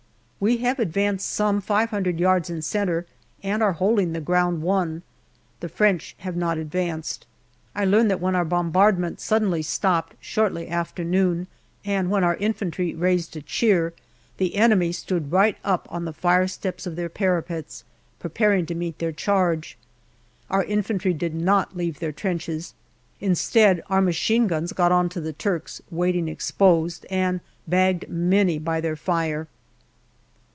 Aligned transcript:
We 0.43 0.57
have 0.57 0.79
advanced 0.79 1.29
some 1.29 1.61
five 1.61 1.91
hundred 1.91 2.19
yards 2.19 2.49
in 2.49 2.63
centre, 2.63 3.05
and 3.43 3.61
are 3.61 3.73
holding 3.73 4.11
the 4.11 4.19
ground 4.19 4.63
won. 4.63 5.03
The 5.59 5.69
French 5.69 6.15
have 6.17 6.35
not 6.35 6.57
advanced. 6.57 7.27
I 7.75 7.85
learn 7.85 8.07
that 8.07 8.19
when 8.19 8.35
our 8.35 8.43
bombardment 8.43 9.19
suddenly 9.21 9.61
stopped, 9.61 10.15
shortly 10.19 10.67
after 10.67 11.03
noon, 11.03 11.45
and 11.85 12.09
when 12.09 12.23
our 12.23 12.37
infantry 12.37 12.95
raised 12.95 13.37
a 13.37 13.41
cheer, 13.43 13.93
the 14.37 14.55
enemy 14.55 14.91
stood 14.93 15.31
right 15.31 15.57
up 15.63 15.87
on 15.91 16.05
the 16.05 16.11
fire 16.11 16.47
steps 16.47 16.87
of 16.87 16.95
their 16.95 17.07
parapets, 17.07 17.83
preparing 18.19 18.65
to 18.65 18.73
meet 18.73 18.97
their 18.97 19.11
charge. 19.11 19.77
Our 20.49 20.63
infantry 20.63 21.13
did 21.13 21.35
not 21.35 21.77
leave 21.77 21.99
their 21.99 22.11
trenches. 22.11 22.73
Instead, 23.19 23.83
our 23.91 24.01
machine 24.01 24.47
guns 24.47 24.73
got 24.73 24.91
on 24.91 25.07
to 25.09 25.21
the 25.21 25.33
Turks, 25.33 25.81
waiting 25.91 26.27
exposed, 26.27 27.05
and 27.11 27.41
bagged 27.67 28.09
many 28.09 28.57
by 28.57 28.81
their 28.81 28.95
fire. 28.95 29.47